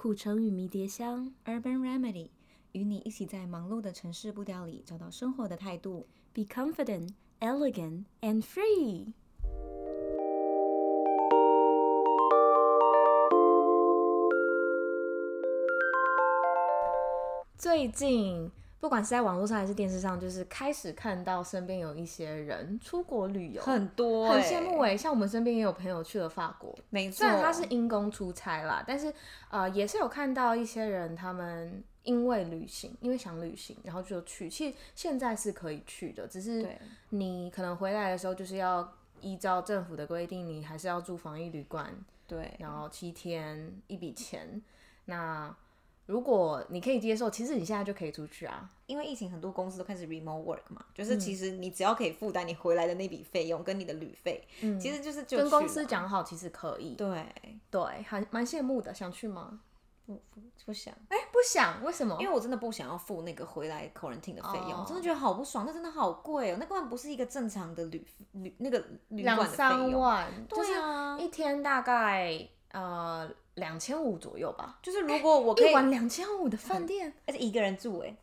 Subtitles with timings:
[0.00, 2.28] 苦橙与迷迭香，Urban Remedy，
[2.70, 6.06] 与你一起在忙碌的城市步调里找到生活的态度。
[6.32, 9.12] Be confident, elegant, and free。
[17.56, 18.52] 最近。
[18.80, 24.96] 不管是在网络上还是电视上，就是开始看到身边有一些人出国旅游，很多、欸，很羡慕哎。
[24.96, 27.18] 像我们身边也有朋友去了法国，没错。
[27.18, 29.12] 虽然他是因公出差啦，但是
[29.50, 34.48] 呃，也是有看到一些人，他们因为旅行，因为想旅行，然后就去。
[34.48, 36.68] 其实现在是可以去的，只是
[37.08, 38.88] 你可能回来的时候，就是要
[39.20, 41.92] 依照政府的规定，你还是要住防疫旅馆，
[42.28, 44.62] 对，然后七天一笔钱，
[45.06, 45.52] 那。
[46.08, 48.70] 如果你可以接受，其实你现在就可以出去啊。
[48.86, 56.94] 因为疫情，很多公司都开始 remote work 嘛，就是其实你只要可以负担你回来的那笔费用跟你的旅费，嗯，其实就是就跟公司讲好，其实可以。
[56.94, 57.26] 对
[57.70, 58.94] 对，还蛮羡慕的。
[58.94, 59.60] 想去吗？
[60.06, 60.94] 不不不想。
[61.10, 61.84] 哎、欸，不想？
[61.84, 62.16] 为什么？
[62.18, 64.80] 因为我真的不想要付那个回来 quarantine 的费用，oh.
[64.80, 65.66] 我真的觉得好不爽。
[65.66, 68.02] 那真的好贵哦，那根本不是一个正常的旅
[68.32, 69.68] 旅那个旅馆的费用。
[69.68, 72.48] 两三万，对啊，一天大概
[72.80, 73.30] 呃。
[73.58, 78.16] 两千五左右吧，就是如果我可以一晚两千五的饭店，而且一个人住哎，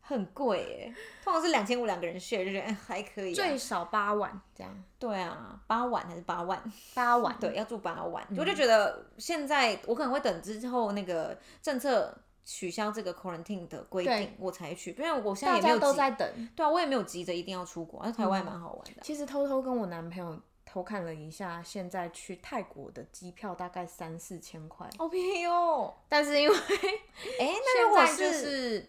[0.00, 4.72] 很贵哎，通常是两千五两个人 share 就觉得还可以，最少八万这样。
[4.96, 6.72] 对啊，八万还是八万？
[6.94, 8.24] 八万，对，要住八万。
[8.38, 16.48] 我就觉得现在我可能会等之后那个政策取消这个 quarantine 的规定，我才去，因为我现在也没有都在等。
[16.54, 19.02] 对啊，我也没有急着一定要出国，而台湾也蛮好玩的。
[19.02, 20.40] 其实偷偷跟我男朋友。
[20.66, 25.94] 偷看了一下，现在去泰国的机票大概三四千块，好便宜哦。
[26.08, 28.86] 但是因为，哎、欸，那如果是，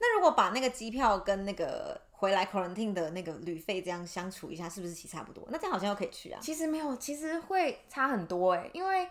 [0.00, 5.46] 那如果把那个机票跟那个回来 quarantine 的那个旅费这样相处一下，是不是其实差不多？
[5.50, 6.40] 那这样好像又可以去啊。
[6.42, 9.08] 其实没有，其实会差很多哎，因为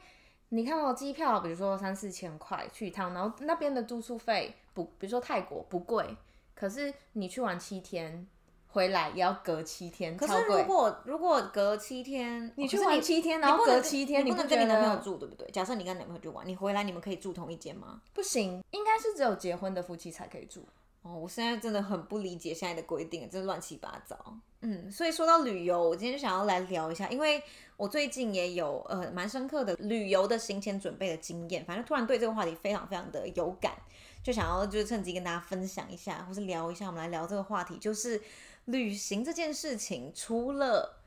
[0.49, 6.17] 你看到机票，比如说三四千块去一趟，然后那边的住宿费不，比如说泰国不贵，
[6.53, 8.27] 可是你去玩七天。
[8.71, 15.49] 回来也要隔七天，可是如果如果隔七天，你去玩七天，然后隔七天，你不能跟你男朋友住，对不对？
[15.49, 17.99] 假设你跟男朋友去玩，你回来你们可以住同一间吗？
[18.13, 20.63] 不行，应该是只有结婚的夫妻才可以住。
[21.01, 24.15] 哦，我现在真的很不理解现在的规定，真的乱七八糟。
[24.61, 27.41] 嗯，所以说到旅游，我今天就想要来聊一下，因为
[27.75, 33.73] 我最近也有呃蛮深刻的旅游的行前准备的经验，反正突然对这个话题非常非常的有感，
[34.21, 38.21] 就想要就是趁机跟大家分享一下，或是聊一下，我们来聊这个话题，就是。
[38.71, 40.97] 旅行这件事情，除了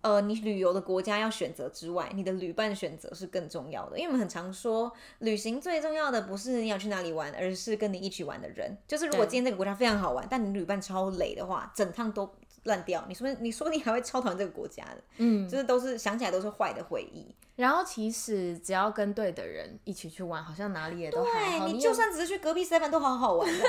[0.00, 3.98] 呃你旅游的国家要选择之外，你的旅伴选择是更重要的。
[3.98, 8.76] 因为我们很常说，旅行最重要的不是你要去哪里玩，而是跟你一起玩的人。
[8.86, 12.32] 就是如果今天这个国家非常好玩，但你旅伴超累的话，整趟都
[12.68, 13.04] 烂掉。
[13.08, 17.34] 你说你说你还会超讨厌这个国家的，嗯，就是都是想起来都是坏的回忆。
[17.56, 21.66] 然后其实只要跟对的人一起去玩，好像哪里也都还好。
[21.66, 23.58] 对，你就算只是去隔壁 seven 都好好玩的，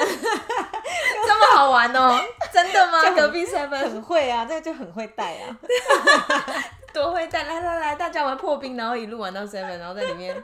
[1.25, 2.19] 这么好玩哦？
[2.53, 3.01] 真的吗？
[3.17, 5.57] 隔壁 seven 很会啊，这个就很会带啊，
[6.93, 7.43] 多会带！
[7.45, 10.35] 来来来，大家玩破冰，然后一路玩到 seven，然后在里面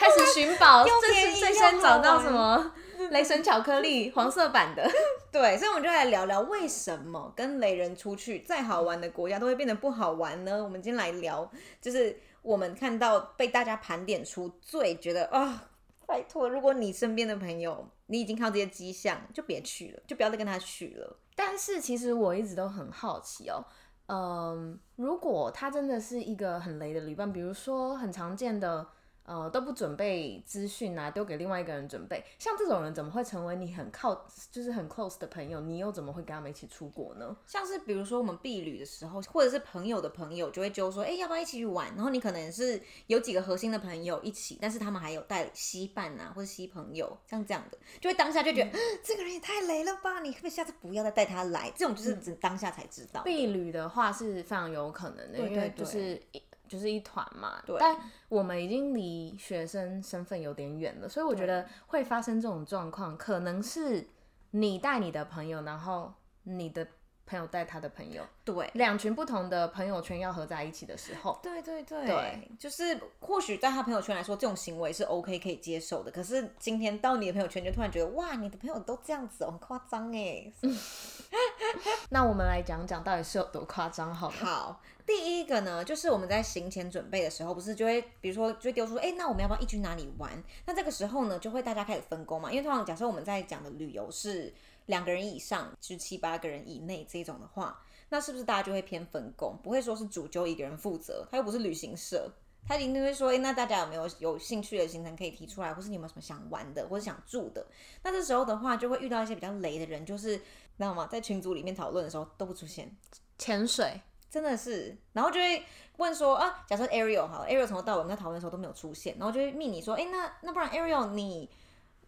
[0.00, 2.72] 开始寻宝，这是最先找到什么
[3.10, 4.88] 雷神巧克力黄色版的。
[5.32, 10.62] 对，所以我们就来聊聊为什么跟雷人出去，再好玩的国家都会变得不好玩呢？
[10.62, 12.18] 我们今天来聊，就是。
[12.46, 15.60] 我们看到被大家盘点出最觉得啊、哦，
[16.06, 21.16] 拜托，如果你身边的朋友你已经看到这些迹象，就别去了，就不要再跟他去了。
[21.34, 23.64] 但是其实我一直都很好奇哦，
[24.06, 28.86] 嗯，如果他真的是一个很雷的旅伴，比如说很常见的。
[29.26, 32.24] 呃，都不准备资讯啊，丢给另外一个人准备。
[32.38, 35.60] 像这种人怎么会成为你很靠，就是很 close 的朋友？
[35.60, 37.36] 你又怎么会跟他们一起出国呢？
[37.46, 41.88] 像是比如说我们避旅的时候，或者是朋友的朋友就会揪说，哎、欸，要不要一起去玩？
[41.96, 50.20] 然后你可能是有几个核心的朋友一起，但是他们还有带携伴啊，或者携朋友，像这样的，就会当下就觉得、嗯、这个人也太雷了吧？
[50.20, 51.72] 你可不可以下次不要再带他来？
[51.74, 53.22] 这种就是只当下才知道。
[53.22, 56.22] 避旅的话是非常有可能的，对对对，因为就是。
[56.68, 57.96] 就是一团嘛，对，但
[58.28, 64.06] 我们已经离学生身份有点远了，所以我觉得会发生这种状况，可能是
[64.50, 66.12] 你带你的朋友，然后
[66.44, 66.86] 你的
[67.26, 80.52] 朋友带他的朋友，对，两群不同的朋友圈要合在一起的时候，对对对，对，就是或许在他朋友圈来说，这种行为是 OK 可以接受的，可是今天到你的朋友圈，就突然觉得哇，你的朋友都这样子哦，很夸张哎。
[82.10, 84.34] 那我们来讲讲到底是有多夸张，好了。
[84.36, 84.80] 好。
[85.04, 90.30] 第一个呢，就是我们在行前准备的时候，不是就会，比如说就会丢出，哎，那我们要不要一起去哪里玩？
[90.64, 92.50] 那这个时候呢，就会大家开始分工嘛。
[92.50, 94.52] 因为通常假设我们在讲的旅游是
[94.86, 99.58] 两个人以上，就是七八个人以内这种的话，那是不是大家就会偏分工？
[99.62, 102.32] 不会说是主就一个人负责，他又不是旅行社，
[102.66, 107.66] 他一定会说，哎，那大家有没有有兴趣的行程可以提出来，或是你有没有什么想玩的，或是想住的？
[108.02, 110.44] 那这时候的话，就会遇到一些比较雷的人，就是知
[110.78, 111.06] 道吗？
[111.06, 112.96] 在群组里面讨论的时候都不出现，
[113.38, 114.00] 潜水
[114.30, 115.64] 真的是，然后就会
[115.96, 121.50] 问说啊，假设 Ariel 好，Ariel 从头到尾我们在讨论的时候都没有出现，然后就会密你说，哎，那那不然 Ariel 你。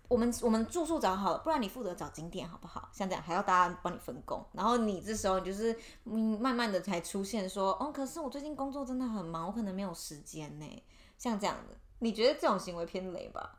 [0.08, 2.88] 我们我们住宿找好了，不然你负责找景点好不好？
[2.93, 10.82] 像这样还要大家帮你分工，然后你这时候就是嗯，慢慢的才出现说，哦，可是我最近工作真的很忙，我可能没有时间呢。
[11.19, 13.58] 像这样的，你觉得这种行为偏雷吧？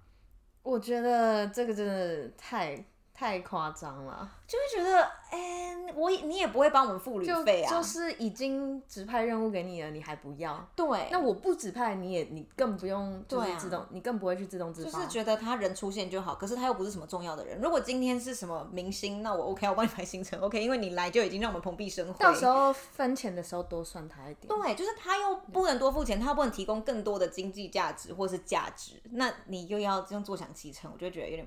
[0.63, 2.83] 我觉得这个真的太。
[3.19, 10.65] 太夸张了，就会觉得，哎、欸，我你也不会帮我们付旅费啊，就，就是已经指派任务给你了，你还不要？
[10.73, 14.91] 对，那我不指派你也，你更不用，就是自动，啊、你更不会去自动自发。
[14.91, 17.59] 就是觉得他人出现就好，可是他又不是什么重要的人。
[17.59, 22.23] 如果今天是什么明星，那我 OK，我帮你排行程，OK， 因为你来就已经让我们蓬荜生辉。
[22.23, 24.47] 到时候分钱的时候多算他一点。
[24.47, 31.45] 对，就是他又不能多付钱，他又不能提供更多的经济价值或是价值，那你又要这样坐享其成，我就觉得有点。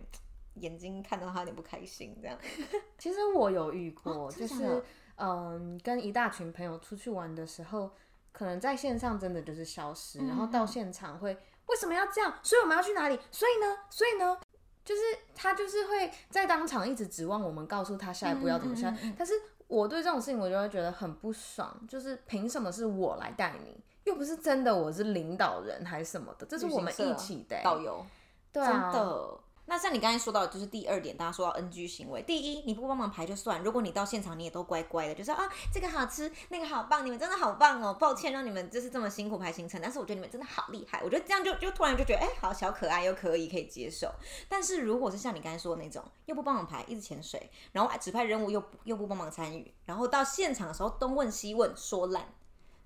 [0.55, 2.39] 眼睛看到他有点不开心，这样。
[2.99, 4.83] 其实我有遇过，哦、就是
[5.17, 7.91] 嗯，跟一大群朋友出去玩的时候，
[8.33, 12.35] 可能在线上真的就是消失，嗯、然后到现场会为什么要这样？
[12.43, 13.19] 所以我们要去哪里？
[13.31, 13.77] 所以呢？
[13.91, 14.39] 所以呢？
[14.85, 15.01] 就是
[15.33, 18.91] 他就是会在当场一直指望我们告诉他下一步要怎么下。
[18.91, 19.33] 嗯嗯嗯、但是
[19.69, 23.81] 我对这种事情我就会觉得很不爽，就是凭什么是我来带你？
[24.05, 26.45] 又不是真的我是领导人还是什么的？
[26.47, 28.05] 这是我们一起的导游，
[28.53, 28.91] 对啊。
[28.91, 32.21] 真的那像你刚才说到的，就是第二点，大家说到 NG 行为。
[32.23, 44.13] 第一，你不帮忙排就算，如果你到现场，你也都乖乖的，就说啊，这个好吃，那个好棒，你们真的好棒哦，抱歉让你们就是这么辛苦排行程，但是我觉得你们真的好厉害，我觉得这样就就突然就觉得，哎，好小可爱又可以可以接受。
[44.49, 52.35] 但是如果是像你刚才说的那种，又不帮忙排，一直潜水，然后指派任务又又不帮忙参与，然后到现场的时候东问西问说烂，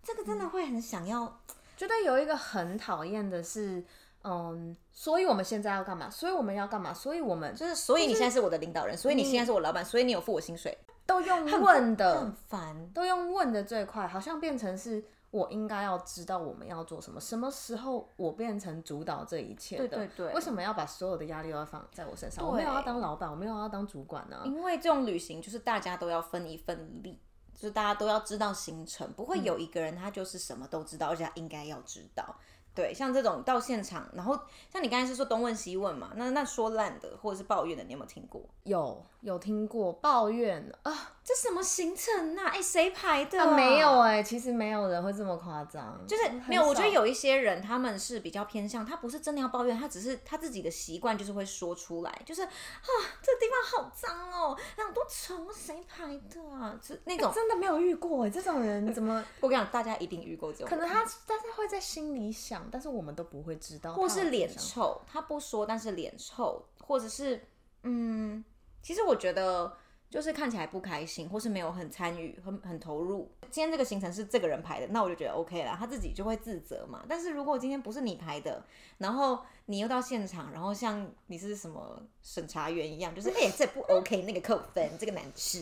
[0.03, 1.25] 这个真的会很想要。
[1.25, 1.39] 嗯，
[1.77, 3.83] 觉得有一个很讨厌的是。
[4.29, 6.11] 嗯，所以我们现在要干嘛？
[6.11, 6.93] 所以我们要干嘛？
[6.93, 10.77] 所以我们就是，所以你现在是我的领导人，所以你现在是我老板，所以你有付我薪水，
[11.07, 19.87] 都用问的，很烦，都用问的最快，好像变成是我应该要知道我们要做什么，什么时候我变成主导这一切的？
[19.87, 22.45] 对对对，为什么要把所有的压力都要放在我身上？
[22.45, 24.43] 我没有要当老板，我没有要当主管呢？
[24.45, 27.21] 因为这种旅行就是大家都要分一份力，
[27.55, 32.35] 就是大家都要知道行程，不会有一个人他就是什么都知道，而且他应该要知道。
[32.77, 34.39] 对，像这种到现场，然后
[34.71, 38.43] 像你刚才是说东问西问嘛，那那说烂的或者是抱怨的，你有没有听过？
[38.65, 41.16] 有，有听过抱怨啊。
[41.27, 42.51] 这什么行程呐、啊？
[42.55, 43.49] 哎，谁排的啊？
[43.51, 46.65] 啊没有哎、欸，其实没有人会这么夸张，就是没有。
[46.65, 52.89] 我觉得有一些人他们是比较偏向，他不是真的要抱怨，他只是他自己的习惯就是会说出来，就是啊，
[53.21, 56.79] 这个地方好脏哦，那么多虫，谁排的啊？
[56.81, 59.25] 是那种真的没有遇过哎，这种人怎么？
[59.43, 60.69] 我跟你讲，大家一定遇过这种。
[60.69, 63.93] 可能他大家会在心里想，但是我们都不会知道。
[63.95, 67.45] 或是脸臭，他不说，但是脸臭，或者是
[67.83, 68.45] 嗯，
[68.81, 69.77] 其实我觉得。
[70.09, 73.31] 就是看起来不开心，或是没有很参与、很很投入。
[73.51, 77.05] 今天这个行程是这个人排的，那我就觉得 OK 啦，他自己就会自责嘛。
[77.09, 78.65] 但是如果今天不是你排的，
[78.99, 85.61] 然后你又到现场，然后像你是什么审查员一样，就是哎、欸，这不 OK，那个扣分，这个难吃，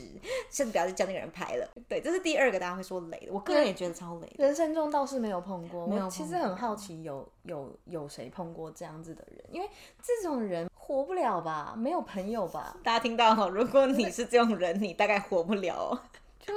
[0.50, 1.68] 甚至不要再叫那个人排了。
[1.88, 4.30] 对，这是第二个大家会说雷的，我个人也觉得超雷。
[4.38, 6.04] 人生中倒是没有碰过，没有。
[6.04, 9.44] 我其实很好奇，有有有谁碰过这样子的人？
[9.50, 9.68] 因为
[10.02, 10.68] 这种人。
[10.86, 11.74] 活不了吧？
[11.74, 12.76] 没有朋友吧？
[12.82, 15.98] 大家听到哈，如果你是这种人，你大概活不了。
[16.38, 16.52] 就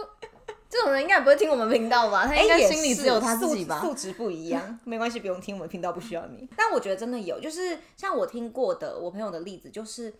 [0.70, 2.28] 这种人应该不会听我们频道吧？
[2.28, 3.80] 他应该心里只有他自己吧？
[3.80, 6.46] 素质不一样， 没关系，不用听我们频道，不需要你。
[6.58, 10.14] 但我觉得真的有，就是像我听过的我朋友的例子，就是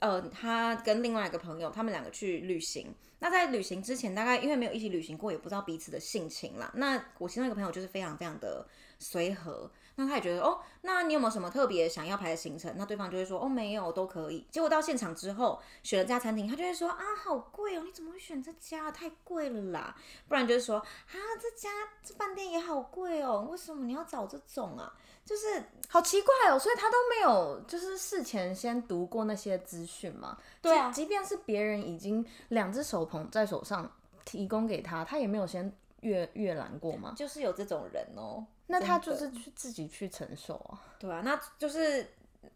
[0.00, 2.92] 呃，他跟另外一个朋友，他们两个去旅行。
[3.20, 6.68] 那在旅行之前，大概因为没有一起旅行过，也不知道彼此的性情啦。
[6.74, 8.66] 那我其中一个朋友就是非常非常的
[8.98, 9.70] 随和。
[10.02, 12.74] 那他也觉得哦，那你有没有什么特别想要排的行程？
[12.76, 14.46] 那对方就会说哦，没有，都可以。
[14.50, 18.90] 结果到现场之后选了这家餐厅，他就会说啊，好贵哦，你怎么会选这家？
[18.90, 19.96] 太贵了啦！
[20.28, 21.70] 不然就是说啊，这家
[22.02, 24.92] 这饭店也好贵哦，为什么你要找这种啊？
[25.24, 30.36] 就是好奇怪哦，所以他都没有就是事前先读过那些资讯嘛？
[30.60, 33.90] 对啊，即便是别人已经两只手捧在手上
[34.24, 37.14] 提供给他，他也没有先阅阅览过嘛？
[37.16, 38.44] 就是有这种人哦。
[38.80, 42.06] 那他就是去自己去承受啊，对啊，那就是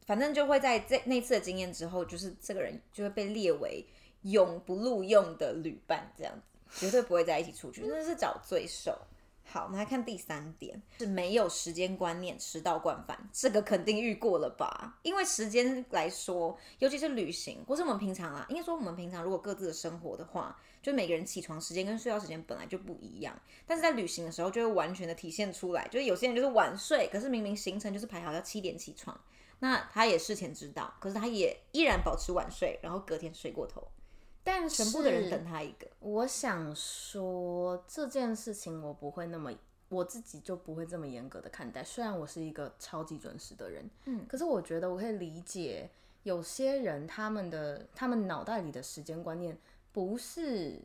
[0.07, 3.85] 反正就会在这那次的经验之后，就是这个人就会被列为
[4.23, 8.99] 永不录用的旅伴，这样子绝对不会在一起出去，真的是找罪受。
[9.49, 13.17] 好，我们来看第三点，是没有时间观念，迟到惯犯。
[13.33, 14.99] 这个肯定遇过了吧？
[15.03, 23.35] 因为时间来说，尤其是旅行，或是我们平常啊，应该说我们平常如果各自的生活的话，就每个人起床时间跟睡觉时间本来就不一样。
[23.67, 29.19] 但是在旅行的时候，就会完全的体现出来，就是有些人就是晚睡，可是明明行程就是排好要七点起床，
[29.61, 33.87] 那他也事前知道，可是他也依然保持晚睡，然后隔天睡过头。
[34.47, 35.89] 但全部的人等他一个。
[35.99, 39.53] 我想说这件事情，我不会那么，
[39.89, 41.83] 我自己就不会这么严格的看待。
[41.83, 45.91] 虽然我是一个超级准时的人，嗯，可是我觉得我可以理解
[46.23, 49.59] 有些人他们的他们脑袋里的时间观念
[49.91, 50.81] 不是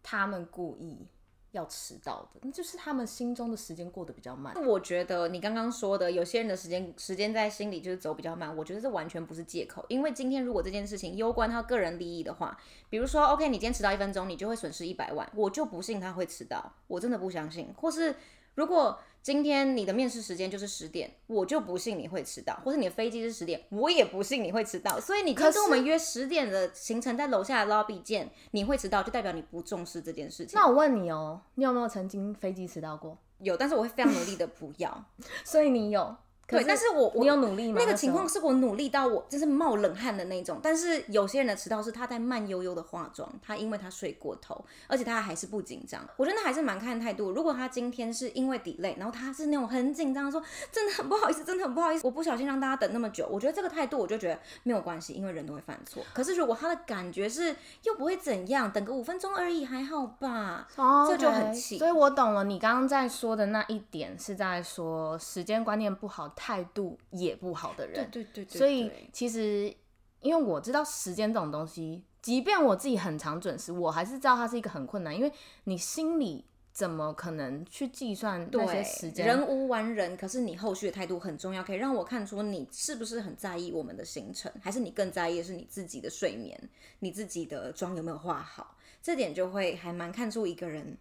[0.00, 1.08] 他们故意。
[1.52, 4.54] 要迟到的，那就是他们心中的时间过得比较慢。
[4.66, 9.84] 我觉得你刚刚说的，有些人的时间时间在心里就是走比较慢，我觉得这完全不是借口。
[9.88, 12.58] 因为今天如果这件事情攸关他个人利益的话，
[12.90, 17.72] 比如说，OK，你今天迟到一分钟，你就会损失一百万，我就不信他会迟到，我真的不相信。
[17.76, 18.14] 或是
[18.54, 25.00] 如果今天你的面试时间就是十点，我就不信你会迟到；或是你的飞机是十点，我也不信你会迟到。
[25.00, 30.56] 所以你可以跟我们约十点的行程，在楼下的 lobby 见，你会迟到，就代表你不重视这件事情。
[30.56, 33.18] 那我问你哦，你有没有曾经飞机迟到过？
[33.40, 35.04] 有，但是我会非常努力的不要。
[35.44, 36.16] 所以你有。
[36.48, 37.80] 对，但是我我你有努力吗？
[37.80, 40.60] 那个情况是我努力到我就是冒冷汗的那种。
[40.62, 46.00] 但是有些人的迟到是他在慢悠悠的化妆，他因为他睡过头，而且他还是不紧张。
[46.16, 47.32] 我觉得那还是蛮看态度。
[47.32, 53.26] 如果他今天是因为 delay，然后他是那种很紧张，说真的很不好意思，真的很不好意思，我不小心让大家等那么久。
[53.28, 56.02] 我觉得这个态度我就觉得没有关系，因为人都会犯错。
[56.14, 60.68] 可是如果他的感觉是又不会怎样，等个五分钟而已，还好吧？
[61.08, 61.76] 这就很气。
[61.76, 69.74] 所以我懂了，你刚刚在说的那一点是在说时间观念不好，态度也不好的人，对对对，所以其实
[70.20, 75.32] 因为我知道时间这种东西，即便我自己很常准时，我还是知道它是一个很困难，因为
[75.64, 79.26] 你心里怎么可能去计算那些时间？
[79.26, 88.76] 人无完人，可是你后续的态度很重要，可以让我看出你是不是很在意我们的行程，还是你更在意的是你自己的睡眠，你自己的妆有没有化好？
[89.02, 90.98] 这点就会还蛮看出一个人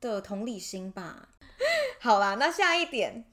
[0.00, 1.28] 的同理心吧。
[2.00, 3.24] 好啦，那下一点。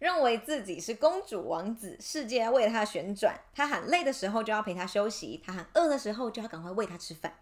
[0.00, 3.38] 认为自己是公主王子，世界要为他旋转。
[3.54, 7.32] 他喊累的时候就要陪他休息，他喊饿的时候就要赶快喂他吃饭。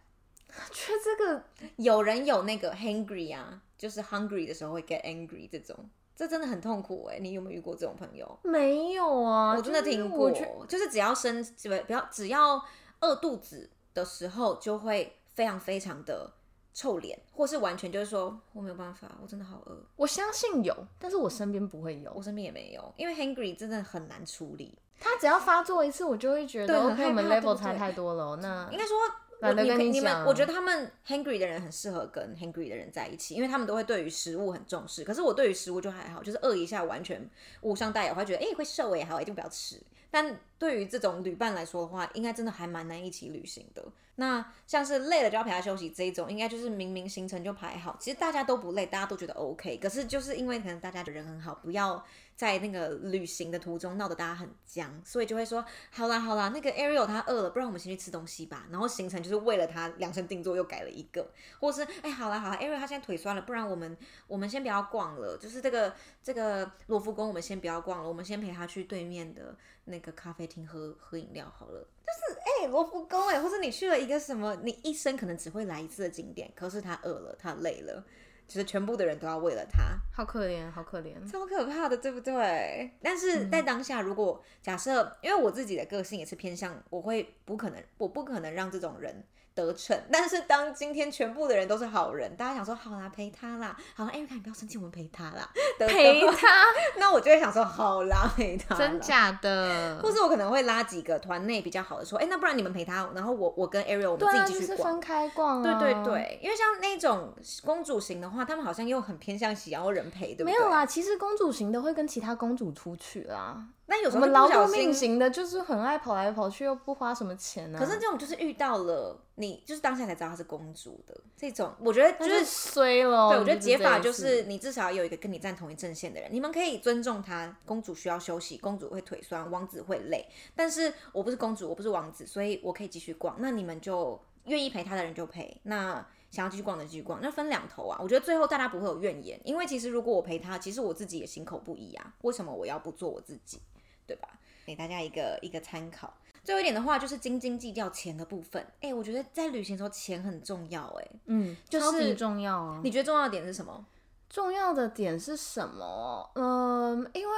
[0.73, 1.45] 觉得这个
[1.77, 7.19] 有人有那个 hungry 啊，就是 hungry 的时候会 get angry 这种，这真的很痛苦哎。
[7.21, 8.39] 你有没有遇过这种朋友？
[8.43, 11.45] 没有啊，我真的听过，就是，就是只要生
[11.87, 12.61] 不要只要
[13.01, 16.33] 饿肚子的时候，就会非常非常的。
[16.79, 19.77] 臭脸，或是完全就是说我没有办法，我真的好饿。
[19.97, 24.79] 我相信有，但是我身边不会有，我身边也没有，因为 hungry 真的很难处理。
[25.01, 28.37] 他只要发作一次，我就会觉得，OK，我们 level 差太多了。
[28.37, 28.97] 那应该说，
[29.41, 35.03] 我你跟你们，我觉得他们 hungry 的人很适合跟 hungry 的人在一起，因为他们都会对于食物很重视。
[35.03, 37.29] 可是我对于食物就还好，就是饿一下完全
[37.63, 39.83] 无伤大雅，我会觉得哎、欸、会瘦也好，一定不要吃。
[40.13, 43.85] 但对于这种旅伴来说的话，应该真的还蛮难一起旅行的。
[44.17, 49.77] 那像是累了就要陪他休息这一种，应该就是明明行程就排好，其实大家都不累，大家都觉得 OK。
[49.77, 58.67] 可是就是因为可能大家的人很好，不要在那个旅行的途中闹得大家很僵，所以就会说好啦好啦，那个 Ariel 他饿了，不然我们先去吃东西吧。
[58.73, 63.97] 然后行程就是为了他量身定做又改了一个，或是哎好啦好啦，Ariel 他现在腿酸了，不然我们
[64.27, 71.87] 我们先不要逛了，就是这个这个罗浮宫我们先不要逛了，我们先陪他去对面的那个咖啡厅喝喝饮料好了。
[72.05, 78.03] 就是哎，罗浮宫哎，或者你去了一个什么，你一生可能只会来一次的景点，可是他饿了，他累了，
[78.49, 82.91] 其实全部的人都要为了他，好可怜，好可怜，超可怕的，对不对？
[83.01, 89.25] 但是在当下，如果假设，因为我自己的个性也是偏向，我会不可能，我不可能让这种人。
[89.55, 96.47] 得逞， 但是当今天全部的人都是好人，大家想说好啦，陪他啦，好啦，艾瑞卡你不要生气，我们陪他啦，陪他，
[96.97, 107.35] 那我就会想说好啦，陪他，真假的，或是我可能会拉几个团内比较好的说，哎、欸，那不然你们陪他，然后我我跟 Ariel 我们自己继续逛，啊就是、分开逛、啊，对对对，因为像那种
[107.65, 110.53] 公主型的话，他们好像又很偏向喜羊人陪，对不对？
[110.53, 113.67] 没有啦，其实公主型的会跟其他公主出去啦。
[113.87, 117.81] 那有什么我们劳碌命型的，就是很爱跑来跑去，又不花什么钱呢、啊？
[117.81, 123.31] 可是这种就是遇到了你，就是当下才知道她是公主的这种，我觉得就是衰了。
[123.31, 127.57] 对，我觉得解法就是你至少有一个跟你站同一阵线的人，你们可以尊重她。
[127.65, 130.29] 公主需要休息，公主会腿酸，王子会累。
[130.55, 133.37] 但是我不是公主，我不是王子，所以我可以继续逛。
[133.39, 137.21] 那你们就愿意陪她的人就陪，那想要继续逛的继续逛。
[137.23, 142.15] 那分两头啊，我觉得最后大家不会有怨言，因为其实如果我陪他，其实我自己也心口不一啊。
[142.23, 143.61] 为什么我要不做我自己？
[144.07, 144.29] 对吧？
[144.65, 146.13] 给大家一个一个参考。
[146.43, 148.67] 最后一点的话，就是斤斤计较钱的部分。
[148.81, 150.87] 哎，我觉得在旅行的时候钱很重要。
[150.99, 152.81] 哎，嗯，就是、超级重要啊。
[152.83, 153.85] 你觉得重要的点是什么？
[154.31, 156.31] 重要的点是什么？
[156.35, 157.35] 嗯、呃，因为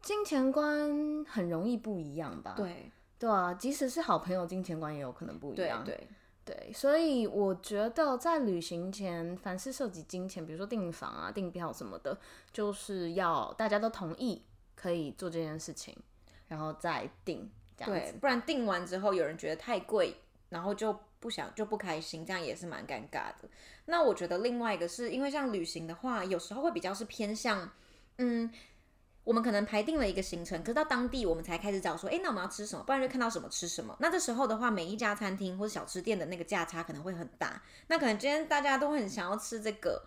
[0.00, 2.54] 金钱观很容易不一样吧？
[2.56, 5.84] 对，对啊，即使是好朋友，金钱观也有可能不一样。
[5.84, 6.08] 对对
[6.48, 12.18] 对，所以我觉得在旅行前，凡是涉及金钱，比如说订房啊、订票什么的，
[12.50, 14.42] 就是要大家都同意
[14.74, 15.94] 可以做这件事情，
[16.46, 17.50] 然后再订。
[17.76, 20.16] 对，不然订完之后有人觉得太贵，
[20.48, 23.48] 然后就不想就不开心，这样也是蛮尴尬的。
[23.84, 27.70] 那我觉得另外一个是因为像旅行的话，有时候会比较是偏向，
[28.16, 28.50] 嗯，
[29.28, 32.82] 我们可能排定了一个行程，可是到当地我们才开始找说，哎，那我们要吃什么？
[32.84, 33.94] 不然就看到什么吃什么。
[34.00, 37.62] 那这时候的话，每一家餐厅或者小吃店的那个价差可能会很大。
[37.88, 40.02] 那可能今天大家都很想要吃这个。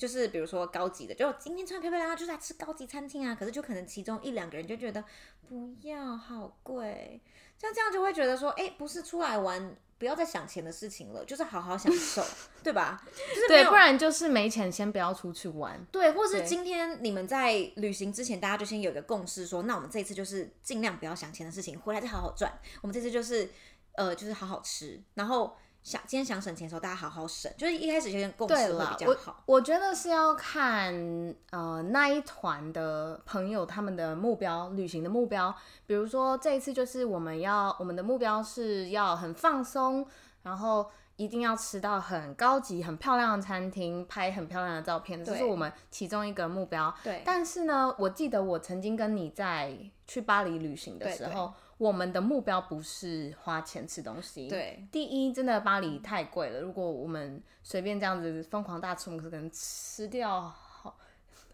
[0.00, 3.36] 就是比如说高级的，就今天穿漂漂亮亮，就是来吃高级餐厅啊。
[3.38, 5.04] 可是就可能其中一两个人就觉得
[5.46, 7.20] 不要，好贵。
[7.58, 12.24] 像这样就会觉得说，哎、欸，不是出来玩，不要再想钱的事情了，就是好好享受，
[12.64, 13.04] 对吧？
[13.14, 15.78] 就是对，不然就是没钱，先不要出去玩。
[15.92, 22.50] 对，或是今天你们在旅行之前，大家就先有一个共识说，说那我们这一次就是尽量不要想钱的事情，回来再好好赚。
[22.80, 23.50] 我们这次就是
[23.92, 25.54] 呃，就是好好吃，然后。
[25.82, 29.42] 想今天想省钱的时候，大家好好省，就是一开始有点共识会比较好。
[29.46, 30.94] 我，我觉得是要看
[31.50, 35.54] 呃那一团的朋友他们的目标，旅行的目标。
[35.86, 40.06] 比如说这一次就是我们要我们的目标是要很放松，
[40.42, 46.94] 然后一定要吃到很高级、很漂亮的餐厅，拍很漂亮的照片，这是我们其中一个目标。
[47.02, 47.22] 对。
[47.24, 49.74] 但是呢，我记得我曾经跟你在
[50.06, 51.54] 去巴黎旅行的时候。
[51.80, 54.46] 我们的目标不是花钱吃东西。
[54.48, 56.60] 对，第一，真的巴黎太贵了。
[56.60, 60.94] 如果我们随便这样子疯狂大吃，我们可能吃掉好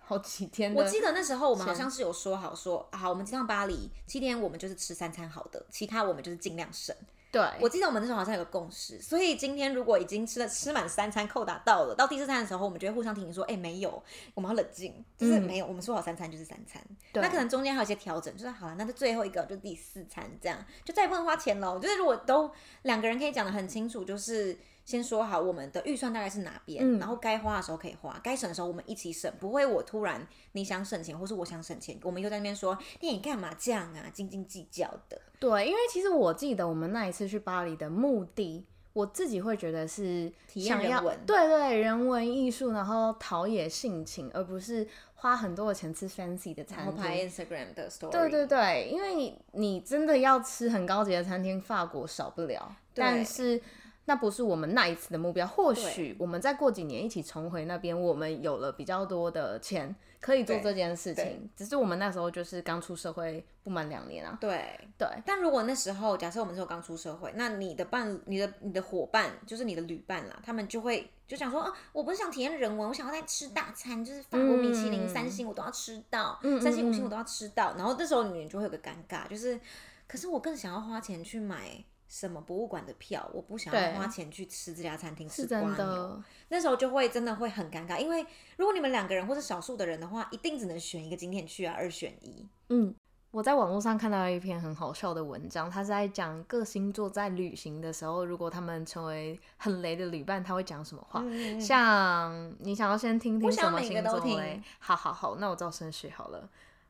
[0.00, 0.74] 好几天。
[0.74, 6.92] 我记得那时候我们好像是有说好说，好，我们这趟巴黎七天，我们就是吃三餐好的，其他我们就是尽量省。
[7.32, 14.02] 对，我记得我们那时候好像有个共识，所以今天如果已经吃了吃满三餐，扣打到了，到第四餐的时候，我们就会互相提醒说，哎、欸，没有，
[14.34, 16.82] 我们要冷静，就是没有，嗯、我们说好三餐就是三餐，
[17.14, 21.72] 那可能中间还有一些调整，就是好了，那就最后一个就第四餐这样，就再也不能花钱了。
[21.72, 22.50] 我觉得如果都
[22.82, 24.58] 两个人可以讲得很清楚，就是。
[24.86, 35.20] 先说好我们的预算大概是哪边，嗯、然后该花的时候可以花，该省的时候我们一起省，不会我突然你想省钱，或是我想省钱，我们又在那边说，你干嘛这样啊，斤斤计较的。
[35.40, 48.10] 对，因为其实我记得我们那一次去巴黎的目的，我自己会觉得是想要体验人文，对对，人文艺术，然后陶冶性情，而不是花很多的钱吃 fancy 的餐厅，拍 Instagram 的 story。
[48.10, 53.60] 对对对，因为你你真的要吃很高级的餐厅，法国少不了，但是。
[54.08, 61.50] 那不是我们那一次的目标，或许我们再过几年一起重回那边，我们有了比较多的钱可以做这件事情。
[61.56, 64.38] 只是我们那时候就是刚出社会不满两年啊。
[64.40, 65.08] 对对。
[65.26, 77.74] 但如果那时候假设我们是刚出社会，那你的伴、你的你的伙伴就是你的旅伴啦，他们就会就想说啊，我不是想体验人文，我想要在吃大餐，就是法国米其林三星我都要吃到，嗯、三星五星我都要吃到。
[77.76, 79.60] 然后这时候你就会有个尴尬，就是
[80.06, 81.84] 可是我更想要花钱去买。
[82.08, 83.28] 什么博物馆的票？
[83.34, 86.22] 我不想要花钱去吃这家餐厅，吃蜗牛。
[86.48, 88.24] 那时候就会真的会很尴尬，因为
[88.56, 92.48] 如果你们两个人或是少数的人的话，一定只能选一个景点去啊，二选一。
[92.68, 92.94] 嗯，
[93.32, 101.20] 我在网络上看到一篇很好笑的文章，他是在讲各星座在旅行的时候，如果他们成为很雷的旅伴，他会讲什么话。
[101.24, 104.62] 嗯、像你想要先听听什么星座嘞？
[104.78, 106.48] 好好好，那我照顺序好了。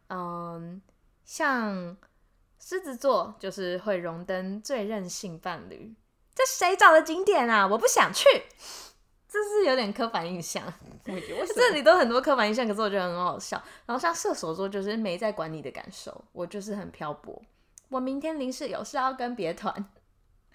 [0.08, 0.80] 嗯，
[1.24, 1.96] 像。
[2.58, 5.94] 狮子座就是会荣登最任性伴侣，
[6.34, 7.66] 这谁找的景点啊？
[7.66, 8.24] 我不想去，
[9.28, 10.62] 这是有点刻板印象。
[11.04, 13.62] 这里都很多刻板印象，可是我觉得很好笑。
[13.84, 17.40] 然后像射手座就是没在管你的感受，我就是很漂泊。
[17.88, 19.88] 我明天临时有事要跟别团。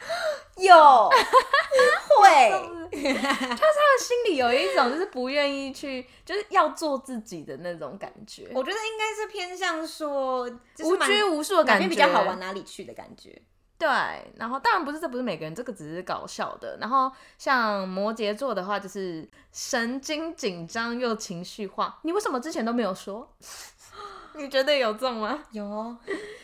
[0.58, 2.52] 有会，
[2.92, 8.50] 就是他他的心里有一种就是不愿意去，就是要做自己的那种感觉。
[8.54, 10.50] 我觉得应该是偏向说
[10.84, 13.42] 无拘无束的感觉，比较好玩，哪里去的感觉。
[13.78, 13.88] 对，
[14.36, 16.78] 然后当然不是，这不是每个人，这个只是搞笑的。
[16.80, 21.98] 然后像摩羯座的话，就是神经紧张又情绪化。
[22.04, 23.28] 你为什么之前都没有说？
[24.36, 25.44] 你觉得有中吗？
[25.52, 25.98] 有哦，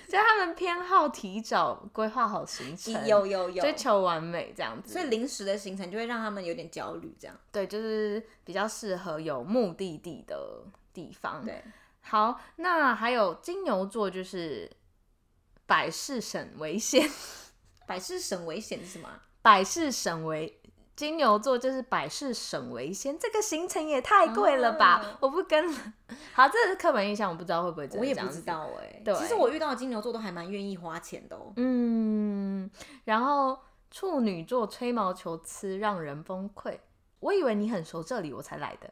[0.10, 7.38] 就他们偏好提早规划好行程，有有有，追求完美这样子，所以临时的行程就会让他们有点焦虑，这样。
[7.52, 11.44] 对，就是比较适合有目的地的地方。
[11.44, 11.62] 对，
[12.02, 14.72] 好，那还有金牛座就是
[15.66, 17.10] 百事省为先，
[17.86, 19.10] 百事省为先是什么？
[19.42, 20.57] 百事省为。
[20.98, 24.94] 金牛座就是百事省为先，这个行程也太贵了吧！
[24.94, 25.94] 啊、我不跟了。
[26.34, 28.00] 好，这是刻板印象，我不知道会不会这样。
[28.02, 29.02] 我也不知道哎、欸。
[29.06, 31.54] 对，其实我遇到的金牛座都还蛮愿意花钱的哦。
[31.58, 32.68] 嗯，
[33.04, 33.60] 然后
[33.92, 36.80] 处女座吹毛求疵，让人崩溃。
[37.20, 38.90] 我以为你很熟这里，我才来的。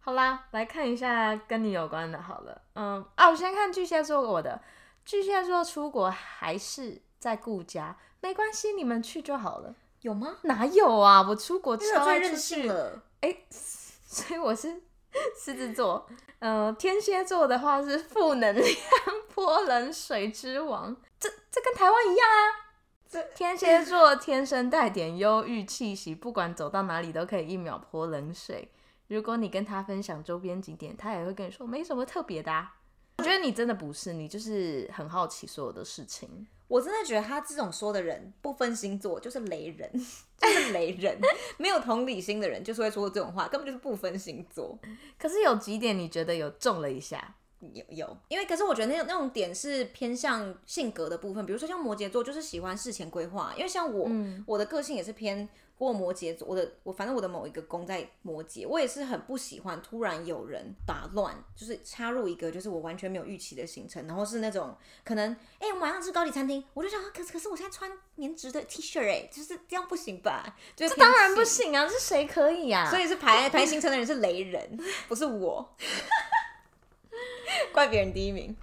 [0.00, 4.60] 好啦，来看一下跟你有关的，好了，嗯啊，我先看巨蟹座我的，
[5.02, 9.74] 巨蟹座出国还是在顾家，没关系，你们去就好了。
[10.02, 10.36] 有吗？
[10.42, 14.82] 哪有啊，我出国超爱出去了，哎、欸， 所以我是
[15.38, 16.06] 狮子座，
[16.38, 18.66] 呃，天蝎座的话是负能量
[19.32, 22.62] 泼冷水之王，这这跟台湾一样啊。
[23.08, 28.72] 这天蝎座天生带点忧郁气息，不管走到哪里都可以一秒泼冷水。
[29.08, 32.74] 如果你跟他分享周边景点，他也会跟你说没什么特别的啊。
[33.18, 36.46] 我觉得你真的不是，你就是很好奇所有的事情。
[36.72, 39.90] 我真的觉得他这种说的人不分星座就是雷人，
[40.40, 41.18] 就是雷人，
[41.58, 44.78] 没有同理心的人就是会说这种话，根本就是不分星座。
[45.18, 47.36] 可是有几点你觉得有中了一下？
[47.60, 55.46] 有有，因为可是我觉得那种那种点是偏向性格的部分，比如说像摩羯座就是喜欢事前规划，因为像我、嗯、我的个性也是偏。
[55.82, 70.56] 过摩羯座，我的我反正我的某一个宫在摩羯，我也是很不喜欢突然有人打乱，就是插入一个就是我完全没有预期的行程，然后是那种可能哎、欸，我们晚上吃高级餐厅，我就想，可是可是我现在穿棉质的 T 恤哎，就是这样不行吧？
[70.76, 72.88] 就是、这当然不行啊，是谁可以啊？
[72.88, 75.74] 所以是排排行程的人是雷人，不是我，
[77.74, 78.56] 怪别人第一名。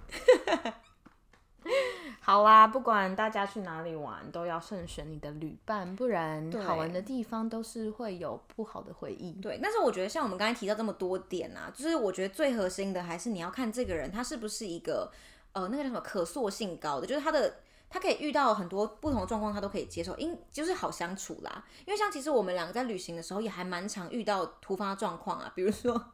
[2.22, 9.32] 好啦，不管大家去哪里玩，都要慎选你的旅伴，不然好玩的地方都是会有不好的回忆。
[9.40, 15.10] 对，但是我觉得像我们刚才提到这么多点啊，就是我觉得最核心的还是你要看这个人他是不是一个
[15.52, 17.56] 呃那个叫什么可塑性高的，就是他的
[17.88, 21.64] 他可以遇到很多不同的状况，他都可以接受，因就是好相处啦。
[21.86, 26.12] 因为像其实我们两个在旅行的时候也还蛮常遇到突发状况啊，比如说。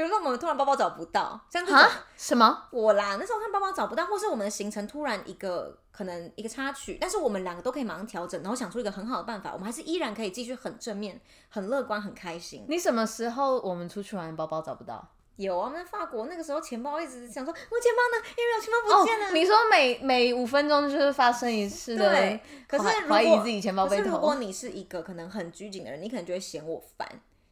[0.00, 1.74] 比如说，我们突然包包找不到，这样子
[2.16, 2.68] 什么？
[2.70, 12.64] 我啦，那时候看包包找不到，或是我们的行程突然一个可能一个插曲，但是我们两个都可以马上调整，然后想出一个很好的办法，我们还是依然可以继续很正面、很乐观、很开心。
[12.66, 15.06] 你什么时候我们出去玩包包找不到？
[15.36, 18.26] 有啊，我们在法国那个时候钱包一直想说，我钱包呢？
[18.38, 19.26] 因为我钱包不见了。
[19.26, 22.40] 哦，你说每每五分钟就是发生一次的， 对。
[22.66, 24.02] 可是怀疑自己钱包被偷。
[24.04, 27.06] 可是如果你是一个可能很拘谨的人，你可能就会嫌我烦。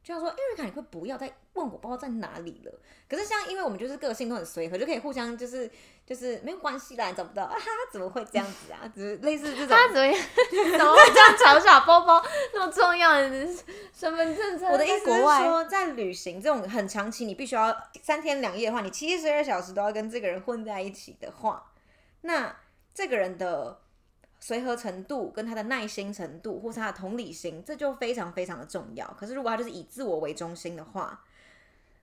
[0.08, 2.72] 就像说，艾瑞卡，你会不要再问我包包在哪里了？
[3.06, 5.70] 可是像，因为我们就是个性都很随和，就可以互相就是
[6.06, 7.54] 就是没有关系啦，找不到啊，
[7.92, 8.90] 怎么会这样子啊？
[8.94, 10.14] 只是类似这种，他怎么样？
[10.78, 13.28] 怎么会这样嘲笑包包那么重要的
[13.92, 14.70] 身份证？
[14.70, 21.70] 我的意思是说，在旅行这种很长期，你必须要三天两夜的话，你七十二小时都要跟这个人混在一起的话，
[22.22, 22.56] 那
[22.94, 23.82] 这个人的。
[24.40, 29.06] 随和程度跟他的耐心程度，或是他的同理心，这就非常非常的重要。
[29.18, 31.24] 可是如果他就是以自我为中心的话，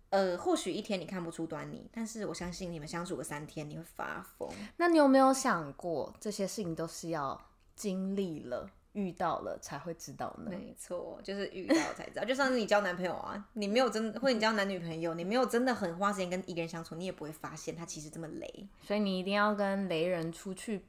[0.09, 4.49] 呃，或许一天你看不出端倪，但是我相信你们相处个三天，你会发疯。
[4.77, 7.41] 那你有没有想过，这些事情都是要
[7.75, 10.51] 经历了、遇到了才会知道呢？
[10.51, 12.23] 没错，就是遇到才知道。
[12.23, 18.67] 就像是你交男朋友啊，你没有真，或者你交男女朋友，你没有真的很花时间跟一个人相处，你也不会发现他其实这么雷。
[18.83, 20.85] 所以你一定要跟雷人出去。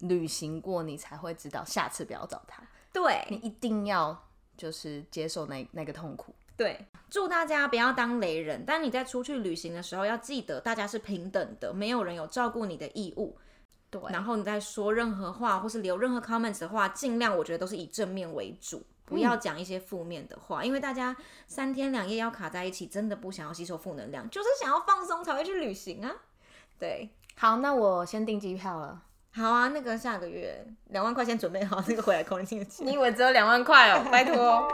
[0.00, 2.62] 旅行过，你才会知道下次不要找他。
[2.92, 6.34] 对，你一定要就是接受那那个痛苦。
[6.56, 8.64] 对，祝大家不要当雷人。
[8.66, 13.38] 但你在出去旅行的时候，要记得大家是平等的，没有人有照顾你的义务。
[13.90, 21.14] 对，然后你在说任何话或是留任何 comments 的话，尽量我觉得都是以正面为主，不要讲一些负面的话，嗯，因为大家
[21.46, 26.12] 三天两夜要卡在一起，真的不想要吸收负能量，就是想要放松才会去旅行啊。
[26.78, 29.02] 对，好，那我先订机票了。
[29.36, 32.82] 好啊，那个下个月两万块钱准备好，那个回来扣你进去。
[32.82, 34.02] 你以为只有两万块哦？
[34.10, 34.66] 拜托。